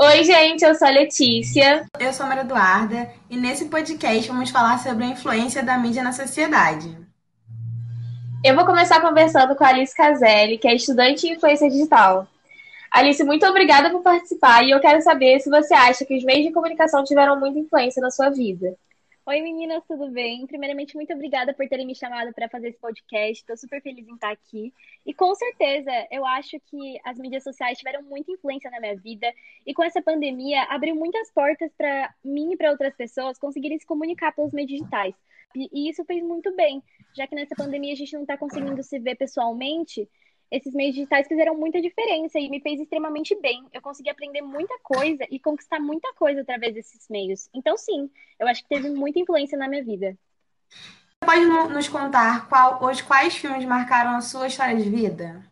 Oi, 0.00 0.24
gente, 0.24 0.64
eu 0.64 0.74
sou 0.74 0.86
a 0.86 0.90
Letícia. 0.90 1.86
Eu 1.98 2.12
sou 2.12 2.24
a 2.24 2.28
Maria 2.28 2.44
Eduarda 2.44 3.10
e 3.28 3.36
nesse 3.36 3.64
podcast 3.66 4.28
vamos 4.28 4.50
falar 4.50 4.78
sobre 4.78 5.04
a 5.04 5.08
influência 5.08 5.62
da 5.62 5.76
mídia 5.76 6.02
na 6.02 6.12
sociedade. 6.12 6.96
Eu 8.44 8.54
vou 8.54 8.64
começar 8.64 9.00
conversando 9.00 9.56
com 9.56 9.64
a 9.64 9.68
Alice 9.68 9.96
Caselli, 9.96 10.58
que 10.58 10.68
é 10.68 10.74
estudante 10.74 11.26
em 11.26 11.32
influência 11.32 11.68
digital. 11.68 12.28
Alice, 12.90 13.22
muito 13.24 13.44
obrigada 13.46 13.90
por 13.90 14.02
participar 14.02 14.64
e 14.64 14.70
eu 14.70 14.80
quero 14.80 15.02
saber 15.02 15.40
se 15.40 15.50
você 15.50 15.74
acha 15.74 16.04
que 16.04 16.16
os 16.16 16.24
meios 16.24 16.46
de 16.46 16.52
comunicação 16.52 17.04
tiveram 17.04 17.38
muita 17.38 17.58
influência 17.58 18.00
na 18.00 18.10
sua 18.10 18.30
vida. 18.30 18.76
Oi 19.28 19.42
meninas, 19.42 19.84
tudo 19.86 20.10
bem? 20.10 20.46
Primeiramente, 20.46 20.96
muito 20.96 21.12
obrigada 21.12 21.52
por 21.52 21.68
terem 21.68 21.86
me 21.86 21.94
chamado 21.94 22.32
para 22.32 22.48
fazer 22.48 22.68
esse 22.68 22.78
podcast. 22.78 23.42
Estou 23.42 23.58
super 23.58 23.82
feliz 23.82 24.08
em 24.08 24.14
estar 24.14 24.30
aqui. 24.30 24.72
E 25.04 25.12
com 25.12 25.34
certeza, 25.34 25.90
eu 26.10 26.24
acho 26.24 26.58
que 26.60 26.98
as 27.04 27.18
mídias 27.18 27.44
sociais 27.44 27.76
tiveram 27.76 28.02
muita 28.04 28.32
influência 28.32 28.70
na 28.70 28.80
minha 28.80 28.96
vida. 28.96 29.30
E 29.66 29.74
com 29.74 29.84
essa 29.84 30.00
pandemia, 30.00 30.62
abriu 30.70 30.96
muitas 30.96 31.30
portas 31.30 31.70
para 31.76 32.10
mim 32.24 32.52
e 32.54 32.56
para 32.56 32.70
outras 32.70 32.96
pessoas 32.96 33.38
conseguirem 33.38 33.78
se 33.78 33.84
comunicar 33.84 34.32
pelos 34.34 34.50
meios 34.50 34.70
digitais. 34.70 35.14
E 35.54 35.90
isso 35.90 36.02
fez 36.06 36.22
muito 36.22 36.50
bem, 36.56 36.82
já 37.14 37.26
que 37.26 37.34
nessa 37.34 37.54
pandemia 37.54 37.92
a 37.92 37.96
gente 37.96 38.14
não 38.14 38.22
está 38.22 38.38
conseguindo 38.38 38.82
se 38.82 38.98
ver 38.98 39.16
pessoalmente 39.16 40.08
esses 40.50 40.72
meios 40.72 40.94
digitais 40.94 41.28
fizeram 41.28 41.54
muita 41.54 41.80
diferença 41.80 42.38
e 42.38 42.48
me 42.48 42.60
fez 42.60 42.80
extremamente 42.80 43.38
bem. 43.40 43.66
Eu 43.72 43.82
consegui 43.82 44.10
aprender 44.10 44.40
muita 44.40 44.78
coisa 44.82 45.26
e 45.30 45.38
conquistar 45.38 45.78
muita 45.78 46.12
coisa 46.14 46.40
através 46.40 46.74
desses 46.74 47.06
meios. 47.08 47.48
Então, 47.54 47.76
sim, 47.76 48.10
eu 48.38 48.48
acho 48.48 48.62
que 48.62 48.68
teve 48.68 48.90
muita 48.90 49.18
influência 49.18 49.58
na 49.58 49.68
minha 49.68 49.84
vida. 49.84 50.16
Pode 51.20 51.44
nos 51.44 51.88
contar 51.88 52.48
qual, 52.48 52.82
os 52.82 53.02
quais 53.02 53.36
filmes 53.36 53.64
marcaram 53.64 54.16
a 54.16 54.20
sua 54.20 54.46
história 54.46 54.76
de 54.76 54.88
vida? 54.88 55.44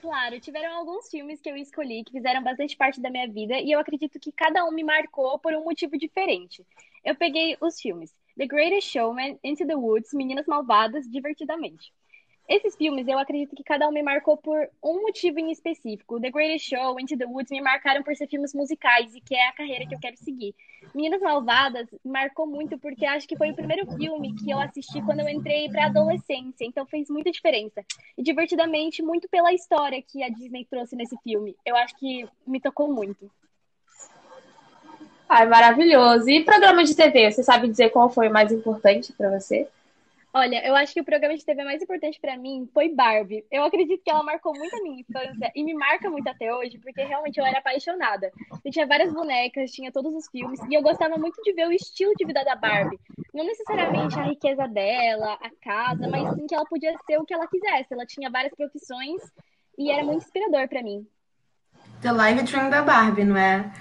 Claro, 0.00 0.40
tiveram 0.40 0.76
alguns 0.76 1.08
filmes 1.08 1.40
que 1.40 1.50
eu 1.50 1.56
escolhi 1.56 2.04
que 2.04 2.12
fizeram 2.12 2.42
bastante 2.42 2.76
parte 2.76 3.00
da 3.00 3.10
minha 3.10 3.28
vida 3.28 3.58
e 3.58 3.70
eu 3.70 3.80
acredito 3.80 4.18
que 4.18 4.32
cada 4.32 4.64
um 4.64 4.72
me 4.72 4.84
marcou 4.84 5.38
por 5.38 5.52
um 5.54 5.64
motivo 5.64 5.98
diferente. 5.98 6.64
Eu 7.04 7.14
peguei 7.14 7.56
os 7.60 7.80
filmes 7.80 8.12
The 8.36 8.46
Greatest 8.46 8.90
Showman, 8.90 9.38
Into 9.42 9.66
the 9.66 9.74
Woods, 9.74 10.12
Meninas 10.14 10.46
Malvadas, 10.46 11.08
Divertidamente. 11.10 11.92
Esses 12.48 12.74
filmes, 12.76 13.06
eu 13.06 13.18
acredito 13.18 13.54
que 13.54 13.62
cada 13.62 13.86
um 13.86 13.92
me 13.92 14.02
marcou 14.02 14.34
por 14.34 14.70
um 14.82 15.02
motivo 15.02 15.38
em 15.38 15.52
específico. 15.52 16.18
The 16.18 16.30
Greatest 16.30 16.70
Show, 16.70 16.98
Into 16.98 17.18
the 17.18 17.26
Woods 17.26 17.50
me 17.50 17.60
marcaram 17.60 18.02
por 18.02 18.16
ser 18.16 18.26
filmes 18.26 18.54
musicais 18.54 19.14
e 19.14 19.20
que 19.20 19.34
é 19.34 19.48
a 19.48 19.52
carreira 19.52 19.86
que 19.86 19.94
eu 19.94 20.00
quero 20.00 20.16
seguir. 20.16 20.54
Meninas 20.94 21.20
Malvadas 21.20 21.86
marcou 22.02 22.46
muito 22.46 22.78
porque 22.78 23.04
acho 23.04 23.28
que 23.28 23.36
foi 23.36 23.50
o 23.50 23.54
primeiro 23.54 23.86
filme 23.92 24.34
que 24.34 24.50
eu 24.50 24.58
assisti 24.58 25.02
quando 25.02 25.20
eu 25.20 25.28
entrei 25.28 25.68
para 25.68 25.86
adolescência, 25.86 26.64
então 26.64 26.86
fez 26.86 27.10
muita 27.10 27.30
diferença. 27.30 27.84
E 28.16 28.22
divertidamente 28.22 29.02
muito 29.02 29.28
pela 29.28 29.52
história 29.52 30.00
que 30.00 30.22
a 30.22 30.30
Disney 30.30 30.66
trouxe 30.70 30.96
nesse 30.96 31.18
filme. 31.22 31.54
Eu 31.66 31.76
acho 31.76 31.94
que 31.98 32.26
me 32.46 32.60
tocou 32.60 32.90
muito. 32.90 33.30
Ai, 35.28 35.46
maravilhoso. 35.46 36.30
E 36.30 36.42
programa 36.42 36.82
de 36.82 36.96
TV, 36.96 37.30
você 37.30 37.42
sabe 37.42 37.68
dizer 37.68 37.90
qual 37.90 38.08
foi 38.08 38.28
o 38.28 38.32
mais 38.32 38.50
importante 38.50 39.12
para 39.12 39.38
você? 39.38 39.68
Olha, 40.32 40.66
eu 40.66 40.76
acho 40.76 40.92
que 40.92 41.00
o 41.00 41.04
programa 41.04 41.34
de 41.34 41.44
TV 41.44 41.64
mais 41.64 41.82
importante 41.82 42.20
para 42.20 42.36
mim 42.36 42.68
foi 42.74 42.94
Barbie. 42.94 43.44
Eu 43.50 43.64
acredito 43.64 44.02
que 44.04 44.10
ela 44.10 44.22
marcou 44.22 44.52
muito 44.54 44.76
a 44.76 44.82
minha 44.82 45.00
infância 45.00 45.50
e 45.54 45.64
me 45.64 45.72
marca 45.72 46.10
muito 46.10 46.28
até 46.28 46.54
hoje, 46.54 46.78
porque 46.78 47.02
realmente 47.02 47.38
eu 47.38 47.46
era 47.46 47.58
apaixonada. 47.58 48.30
Eu 48.62 48.70
tinha 48.70 48.86
várias 48.86 49.12
bonecas, 49.12 49.70
tinha 49.70 49.90
todos 49.90 50.14
os 50.14 50.28
filmes, 50.28 50.60
e 50.68 50.74
eu 50.74 50.82
gostava 50.82 51.16
muito 51.16 51.40
de 51.42 51.52
ver 51.54 51.66
o 51.66 51.72
estilo 51.72 52.12
de 52.14 52.26
vida 52.26 52.44
da 52.44 52.54
Barbie. 52.54 52.98
Não 53.32 53.44
necessariamente 53.44 54.18
a 54.18 54.24
riqueza 54.24 54.68
dela, 54.68 55.38
a 55.40 55.50
casa, 55.62 56.06
mas 56.08 56.34
sim 56.34 56.46
que 56.46 56.54
ela 56.54 56.66
podia 56.66 56.94
ser 57.06 57.18
o 57.18 57.24
que 57.24 57.32
ela 57.32 57.46
quisesse. 57.46 57.92
Ela 57.94 58.04
tinha 58.04 58.30
várias 58.30 58.54
profissões 58.54 59.22
e 59.78 59.90
era 59.90 60.04
muito 60.04 60.24
inspirador 60.24 60.68
para 60.68 60.82
mim. 60.82 61.06
The 62.02 62.12
Live 62.12 62.42
Dream 62.42 62.70
da 62.70 62.82
Barbie, 62.82 63.24
não 63.24 63.36
é? 63.36 63.72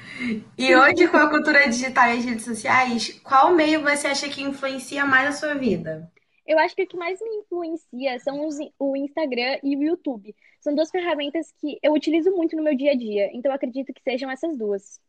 E 0.58 0.76
hoje, 0.76 1.08
com 1.08 1.18
a 1.18 1.30
cultura 1.30 1.68
digital 1.68 2.08
e 2.10 2.18
as 2.18 2.26
redes 2.26 2.46
sociais, 2.46 3.20
qual 3.24 3.54
meio 3.54 3.82
você 3.82 4.08
acha 4.08 4.30
que 4.30 4.42
influencia 4.42 5.06
mais 5.06 5.30
a 5.30 5.32
sua 5.34 5.54
vida? 5.54 6.10
Eu 6.48 6.58
acho 6.58 6.76
que 6.76 6.84
o 6.84 6.88
que 6.88 6.96
mais 6.96 7.20
me 7.20 7.36
influencia 7.36 8.20
são 8.20 8.48
os, 8.48 8.56
o 8.80 8.96
Instagram 8.96 9.60
e 9.62 9.76
o 9.76 9.84
YouTube. 9.84 10.34
São 10.62 10.74
duas 10.74 10.90
ferramentas 10.90 11.54
que 11.60 11.78
eu 11.84 11.92
utilizo 11.94 12.32
muito 12.32 12.56
no 12.56 12.64
meu 12.64 12.76
dia 12.76 12.92
a 12.92 12.96
dia, 12.96 13.30
então 13.34 13.52
acredito 13.52 13.94
que 13.94 14.02
sejam 14.02 14.32
essas 14.32 14.58
duas. 14.58 15.02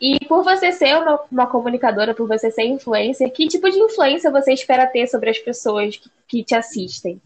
E 0.00 0.18
por 0.26 0.42
você 0.42 0.72
ser 0.72 0.96
uma, 0.96 1.20
uma 1.30 1.46
comunicadora, 1.46 2.14
por 2.14 2.26
você 2.26 2.50
ser 2.50 2.64
influencer, 2.64 3.32
que 3.32 3.46
tipo 3.46 3.70
de 3.70 3.78
influência 3.78 4.30
você 4.30 4.52
espera 4.52 4.86
ter 4.86 5.06
sobre 5.06 5.30
as 5.30 5.38
pessoas 5.38 5.96
que, 5.96 6.10
que 6.26 6.44
te 6.44 6.54
assistem? 6.54 7.20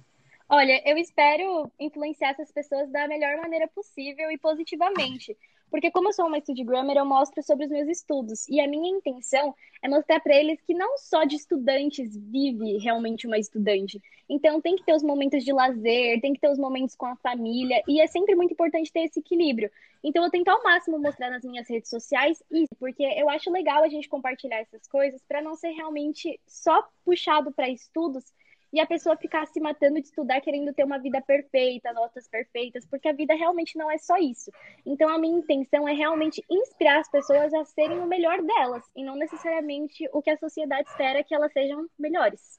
Olha, 0.49 0.81
eu 0.85 0.97
espero 0.97 1.71
influenciar 1.79 2.31
essas 2.31 2.53
pessoas 2.53 2.91
da 2.91 3.09
melhor 3.09 3.37
maneira 3.39 3.67
possível 3.69 4.31
e 4.31 4.39
positivamente. 4.39 5.37
Porque 5.71 5.91
como 5.91 6.09
eu 6.09 6.13
sou 6.13 6.27
uma 6.27 6.39
Studgrammer, 6.41 6.97
eu 6.97 7.05
mostro 7.05 7.43
sobre 7.43 7.67
os 7.67 7.71
meus 7.71 7.89
estudos. 7.89 8.49
E 8.49 8.61
a 8.61 8.69
minha 8.69 8.89
intenção 8.91 9.55
é 9.83 9.89
mostrar 9.89 10.21
para 10.21 10.35
eles 10.35 10.61
que 10.63 10.75
não 10.75 10.97
só 10.99 11.25
de 11.25 11.37
estudantes 11.37 12.17
vive 12.17 12.79
realmente 12.79 13.27
uma 13.27 13.39
estudante. 13.39 14.01
Então 14.29 14.61
tem 14.61 14.77
que 14.77 14.85
ter 14.85 14.95
os 14.95 15.03
momentos 15.03 15.45
de 15.45 15.53
lazer, 15.53 16.21
tem 16.21 16.33
que 16.33 16.41
ter 16.41 16.51
os 16.51 16.59
momentos 16.59 16.95
com 16.95 17.07
a 17.07 17.17
família. 17.17 17.83
E 17.87 18.01
é 18.01 18.07
sempre 18.07 18.35
muito 18.35 18.53
importante 18.53 18.93
ter 18.93 19.01
esse 19.01 19.21
equilíbrio. 19.21 19.71
Então 20.03 20.25
eu 20.25 20.31
tento 20.31 20.49
ao 20.49 20.63
máximo 20.63 20.99
mostrar 20.99 21.31
nas 21.31 21.45
minhas 21.45 21.69
redes 21.69 21.91
sociais 21.91 22.43
isso, 22.51 22.75
porque 22.79 23.03
eu 23.03 23.29
acho 23.29 23.51
legal 23.51 23.83
a 23.83 23.89
gente 23.89 24.09
compartilhar 24.09 24.61
essas 24.61 24.87
coisas 24.87 25.23
para 25.27 25.43
não 25.43 25.55
ser 25.55 25.71
realmente 25.71 26.41
só 26.47 26.87
puxado 27.05 27.53
para 27.53 27.69
estudos 27.69 28.25
e 28.73 28.81
a 28.81 28.87
pessoa 28.87 29.17
ficar 29.17 29.47
se 29.47 29.61
matando 29.61 30.01
de 30.01 30.07
estudar 30.07 30.41
querendo 30.41 30.73
ter 30.73 30.85
uma 30.85 30.99
vida 30.99 31.21
perfeita, 31.21 31.93
notas 31.93 32.29
perfeitas, 32.29 32.87
porque 32.87 33.09
a 33.09 33.13
vida 33.13 33.35
realmente 33.35 33.79
não 33.79 33.91
é 33.91 33.99
só 33.99 34.17
isso. 34.17 34.51
Então 34.85 35.09
a 35.09 35.19
minha 35.19 35.39
intenção 35.39 35.89
é 35.89 35.93
realmente 35.93 36.45
inspirar 36.51 37.01
as 37.01 37.11
pessoas 37.11 37.53
a 37.55 37.65
serem 37.65 38.01
o 38.01 38.07
melhor 38.07 38.43
delas 38.43 38.85
e 38.95 39.05
não 39.05 39.17
necessariamente 39.17 40.09
o 40.13 40.21
que 40.21 40.31
a 40.31 40.39
sociedade 40.39 40.89
espera 40.89 41.23
que 41.25 41.35
elas 41.35 41.53
sejam 41.53 41.87
melhores. 41.99 42.59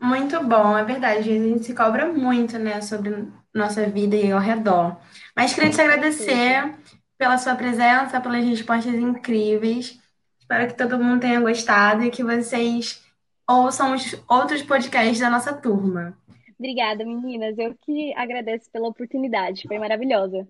Muito 0.00 0.42
bom, 0.44 0.76
é 0.76 0.84
verdade. 0.84 1.18
A 1.18 1.22
gente 1.22 1.64
se 1.64 1.74
cobra 1.74 2.12
muito, 2.12 2.58
né, 2.58 2.80
sobre 2.80 3.26
nossa 3.54 3.86
vida 3.86 4.16
e 4.16 4.32
ao 4.32 4.40
redor. 4.40 4.96
Mas 5.34 5.54
queria 5.54 5.70
te 5.70 5.80
agradecer 5.80 6.74
pela 7.16 7.38
sua 7.38 7.54
presença, 7.54 8.20
pelas 8.20 8.44
respostas 8.44 8.94
incríveis. 8.94 9.98
Espero 10.38 10.66
que 10.66 10.76
todo 10.76 10.98
mundo 10.98 11.20
tenha 11.20 11.40
gostado 11.40 12.02
e 12.02 12.10
que 12.10 12.22
vocês 12.22 13.02
ouçam 13.48 13.94
os 13.94 14.14
outros 14.28 14.62
podcasts 14.62 15.20
da 15.20 15.30
nossa 15.30 15.52
turma. 15.52 16.16
Obrigada, 16.58 17.04
meninas. 17.04 17.58
Eu 17.58 17.74
que 17.74 18.14
agradeço 18.14 18.70
pela 18.70 18.88
oportunidade. 18.88 19.66
Foi 19.66 19.78
maravilhosa. 19.78 20.46